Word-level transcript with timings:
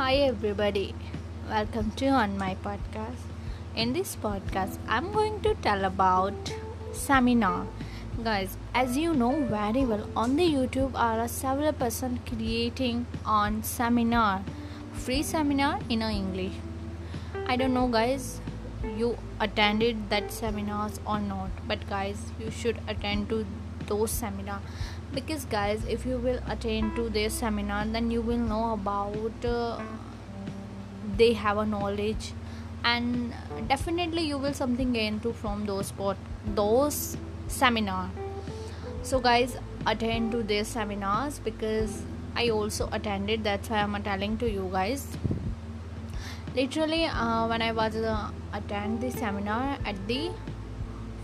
Hi 0.00 0.14
everybody. 0.26 0.94
Welcome 1.46 1.90
to 2.00 2.06
on 2.18 2.38
my 2.38 2.54
podcast. 2.66 3.24
In 3.76 3.92
this 3.92 4.16
podcast, 4.16 4.78
I'm 4.88 5.12
going 5.12 5.42
to 5.42 5.52
tell 5.56 5.84
about 5.84 6.52
seminar. 6.92 7.66
Guys, 8.24 8.56
as 8.74 8.96
you 8.96 9.12
know 9.12 9.32
very 9.50 9.84
well, 9.84 10.08
on 10.16 10.36
the 10.36 10.46
YouTube 10.54 10.94
are 10.94 11.28
several 11.28 11.74
person 11.74 12.18
creating 12.26 13.04
on 13.26 13.62
seminar, 13.62 14.42
free 14.94 15.22
seminar 15.22 15.80
in 15.90 16.00
English. 16.00 16.54
I 17.46 17.56
don't 17.56 17.74
know 17.74 17.86
guys, 17.86 18.40
you 18.96 19.18
attended 19.38 20.08
that 20.08 20.32
seminars 20.32 20.98
or 21.06 21.20
not, 21.20 21.50
but 21.68 21.86
guys, 21.90 22.32
you 22.42 22.50
should 22.50 22.80
attend 22.88 23.28
to 23.28 23.44
those 23.94 24.10
seminar. 24.10 24.60
Because 25.14 25.44
guys 25.44 25.84
if 25.96 26.06
you 26.06 26.18
will 26.18 26.40
attend 26.48 26.96
to 26.96 27.08
their 27.08 27.30
seminar 27.30 27.84
then 27.86 28.10
you 28.10 28.20
will 28.20 28.44
know 28.52 28.72
about 28.74 29.44
uh, 29.44 29.80
they 31.16 31.32
have 31.32 31.58
a 31.58 31.66
knowledge. 31.66 32.32
And 32.82 33.34
definitely 33.68 34.22
you 34.22 34.38
will 34.38 34.54
something 34.54 34.92
gain 34.92 35.20
to 35.20 35.32
from 35.32 35.66
those 35.66 35.88
spot 35.88 36.16
those 36.54 37.16
seminar. 37.48 38.10
So 39.02 39.20
guys 39.20 39.56
attend 39.86 40.32
to 40.32 40.42
their 40.42 40.64
seminars 40.64 41.38
because 41.38 42.02
i 42.36 42.48
also 42.48 42.88
attended. 42.92 43.44
That's 43.44 43.68
why 43.70 43.82
i'm 43.82 44.02
telling 44.02 44.38
to 44.38 44.50
you 44.50 44.68
guys. 44.72 45.06
Literally 46.54 47.04
uh, 47.06 47.46
when 47.48 47.62
i 47.62 47.72
was 47.72 47.96
uh, 47.96 48.30
attend 48.52 49.00
the 49.00 49.10
seminar 49.10 49.78
at 49.84 50.06
the 50.08 50.30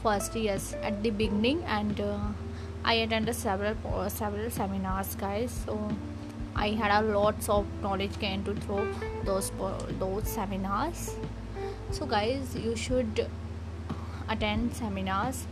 first 0.02 0.36
yes 0.36 0.74
at 0.82 1.02
the 1.02 1.10
beginning 1.10 1.62
and 1.64 2.00
uh, 2.00 2.18
I 2.90 2.94
attended 3.04 3.34
several 3.34 4.08
several 4.08 4.50
seminars, 4.50 5.14
guys. 5.16 5.54
So 5.64 5.78
I 6.54 6.68
had 6.82 6.92
a 6.96 7.00
lots 7.06 7.48
of 7.48 7.66
knowledge 7.82 8.18
gained 8.20 8.44
to 8.46 8.54
through 8.66 8.84
those 9.24 9.50
those 10.02 10.28
seminars. 10.28 11.10
So 11.90 12.06
guys, 12.06 12.54
you 12.66 12.76
should 12.76 13.26
attend 14.28 14.74
seminars. 14.74 15.46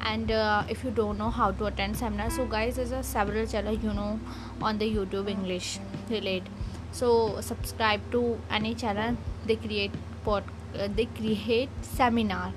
And 0.00 0.30
uh, 0.32 0.64
if 0.68 0.82
you 0.82 0.90
don't 0.90 1.18
know 1.18 1.30
how 1.30 1.52
to 1.52 1.66
attend 1.66 1.96
seminars, 1.96 2.36
so 2.36 2.46
guys, 2.56 2.76
there's 2.76 2.90
a 2.90 3.02
several 3.02 3.46
channel 3.46 3.74
you 3.86 3.94
know 4.00 4.18
on 4.60 4.78
the 4.78 4.90
YouTube 4.96 5.30
English 5.36 5.78
relate. 6.10 6.52
So 6.90 7.40
subscribe 7.40 8.10
to 8.12 8.38
any 8.50 8.74
channel 8.74 9.16
they 9.46 9.56
create 9.56 9.92
pod, 10.24 10.44
uh, 10.74 10.88
they 10.96 11.06
create 11.06 11.68
seminar, 11.82 12.52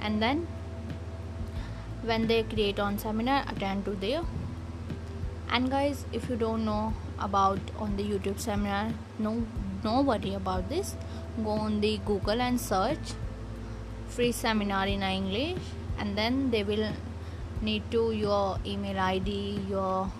and 0.00 0.20
then 0.20 0.46
when 2.10 2.26
they 2.26 2.42
create 2.42 2.78
on 2.78 2.98
seminar 2.98 3.44
attend 3.52 3.84
to 3.84 3.92
there 4.04 4.22
and 5.50 5.70
guys 5.70 6.04
if 6.12 6.28
you 6.30 6.36
don't 6.36 6.64
know 6.64 6.92
about 7.18 7.58
on 7.78 7.96
the 7.96 8.04
youtube 8.10 8.38
seminar 8.38 8.92
no 9.18 9.32
no 9.84 10.00
worry 10.10 10.34
about 10.34 10.68
this 10.68 10.94
go 11.44 11.56
on 11.66 11.80
the 11.80 11.98
google 12.10 12.40
and 12.40 12.60
search 12.60 13.14
free 14.08 14.30
seminar 14.32 14.86
in 14.86 15.02
english 15.02 15.74
and 15.98 16.16
then 16.16 16.50
they 16.50 16.62
will 16.62 16.86
need 17.62 17.90
to 17.90 18.12
your 18.12 18.58
email 18.66 18.98
id 19.08 19.36
your 19.68 20.10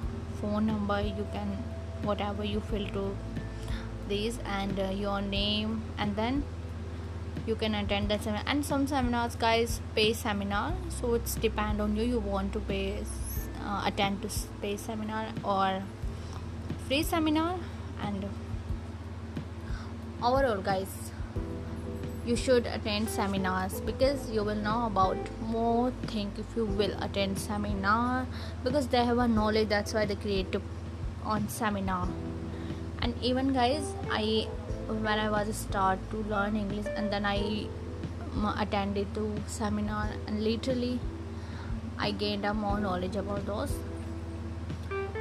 phone 0.41 0.67
number 0.67 1.01
you 1.01 1.27
can 1.33 1.57
whatever 2.03 2.45
you 2.45 2.61
fill 2.61 2.87
to 2.99 3.07
these 4.09 4.39
and 4.47 4.79
uh, 4.79 4.91
your 4.91 5.21
name 5.21 5.83
and 5.99 6.15
then 6.17 6.43
you 7.47 7.55
can 7.55 7.75
attend 7.75 8.11
that 8.11 8.23
seminar. 8.23 8.45
And 8.47 8.65
some 8.65 8.87
seminars 8.87 9.37
guys 9.37 9.81
pay 9.95 10.13
seminar. 10.13 10.75
So 10.89 11.15
it's 11.15 11.35
depend 11.37 11.81
on 11.81 11.97
you. 11.97 12.05
You 12.05 12.19
want 12.19 12.53
to 12.55 12.61
pay 12.61 13.03
uh, 13.65 13.83
attend 13.87 14.23
to 14.23 14.29
pay 14.61 14.77
seminar 14.77 15.29
or 15.45 15.83
free 16.87 17.03
seminar. 17.03 17.59
And 18.03 18.29
overall 20.23 20.61
guys 20.61 21.13
you 22.25 22.35
should 22.35 22.67
attend 22.67 23.09
seminars 23.09 23.81
because 23.83 24.29
you 24.31 24.43
will 24.43 24.57
know 24.57 24.87
about 24.87 25.17
more 25.41 25.93
thing 26.09 26.33
if 26.37 26.57
you 26.57 26.67
will 26.67 27.01
attend 27.01 27.39
seminar. 27.39 28.27
Because 28.65 28.89
they 28.89 29.05
have 29.05 29.19
a 29.19 29.29
knowledge 29.29 29.69
that's 29.69 29.95
why 29.95 30.05
they 30.05 30.17
create 30.17 30.57
on 31.25 31.49
seminar. 31.49 32.09
And 33.03 33.15
even 33.23 33.53
guys 33.53 33.93
i 34.11 34.49
when 34.89 35.19
I 35.19 35.29
was 35.31 35.55
start 35.57 35.99
to 36.11 36.19
learn 36.25 36.57
English 36.57 36.87
and 36.97 37.13
then 37.13 37.25
I 37.27 37.67
attended 38.59 39.13
to 39.15 39.33
seminar 39.47 40.11
and 40.27 40.43
literally 40.45 41.01
I 41.99 42.11
gained 42.11 42.45
a 42.45 42.55
more 42.55 42.79
knowledge 42.79 43.17
about 43.17 43.47
those. 43.47 43.73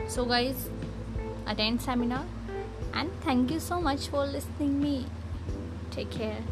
So 0.08 0.26
guys 0.26 0.70
attend 1.48 1.81
seminar 1.81 2.26
and 2.94 3.09
thank 3.22 3.52
you 3.52 3.59
so 3.59 3.80
much 3.81 4.08
for 4.08 4.26
listening 4.26 4.81
me. 4.81 5.06
Take 5.92 6.12
care 6.12 6.44